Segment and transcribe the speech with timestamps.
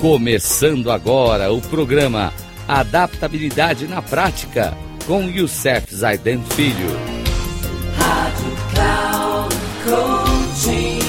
[0.00, 2.32] Começando agora o programa
[2.66, 4.72] Adaptabilidade na Prática
[5.06, 6.88] com Youssef Zaiden Filho.
[7.98, 11.00] Rádio Cloud Coaching.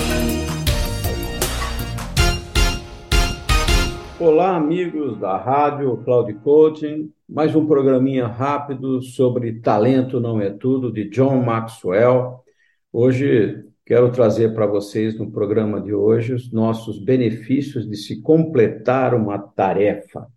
[4.19, 7.13] Olá, amigos da Rádio Cloud Coaching.
[7.29, 12.43] Mais um programinha rápido sobre talento não é tudo de John Maxwell.
[12.91, 19.13] Hoje Quero trazer para vocês no programa de hoje os nossos benefícios de se completar
[19.13, 20.29] uma tarefa.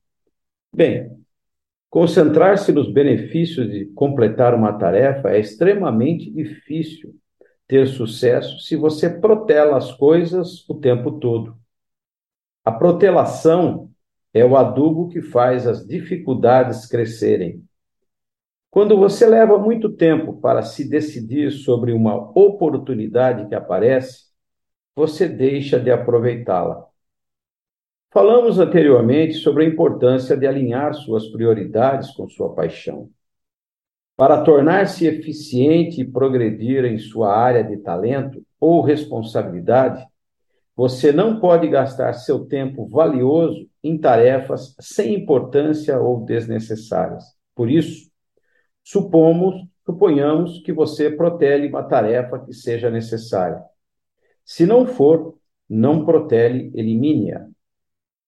[0.75, 1.17] Bem,
[1.89, 7.15] concentrar-se nos benefícios de completar uma tarefa é extremamente difícil
[7.69, 11.57] ter sucesso se você protela as coisas o tempo todo.
[12.65, 13.89] A protelação
[14.33, 17.63] é o adubo que faz as dificuldades crescerem.
[18.75, 24.25] Quando você leva muito tempo para se decidir sobre uma oportunidade que aparece,
[24.97, 26.85] você deixa de aproveitá-la.
[28.13, 33.11] Falamos anteriormente sobre a importância de alinhar suas prioridades com sua paixão.
[34.17, 40.05] Para tornar-se eficiente e progredir em sua área de talento ou responsabilidade,
[40.75, 47.23] você não pode gastar seu tempo valioso em tarefas sem importância ou desnecessárias.
[47.55, 48.13] Por isso,
[48.85, 53.63] Supomos, suponhamos que você protele uma tarefa que seja necessária.
[54.45, 57.49] Se não for, não protele, elimine-a.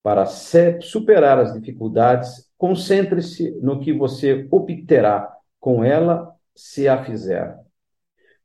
[0.02, 7.58] Para superar as dificuldades, concentre-se no que você obterá com ela se a fizer.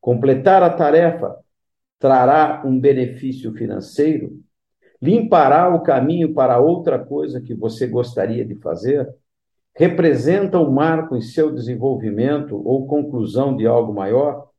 [0.02, 1.38] Completar a tarefa
[1.98, 4.42] trará um benefício financeiro?
[5.02, 9.08] Limpará o caminho para outra coisa que você gostaria de fazer?
[9.74, 14.50] Representa um marco em seu desenvolvimento ou conclusão de algo maior?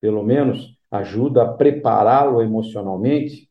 [0.00, 3.50] Pelo menos ajuda a prepará-lo emocionalmente?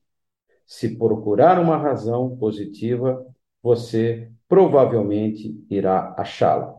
[0.66, 3.24] Se procurar uma razão positiva,
[3.62, 6.76] você provavelmente irá achá-la.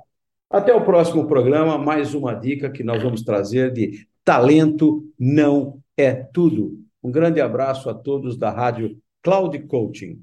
[0.49, 6.13] Até o próximo programa, mais uma dica que nós vamos trazer de talento não é
[6.13, 6.79] tudo.
[7.03, 10.23] Um grande abraço a todos da Rádio Cloud Coaching.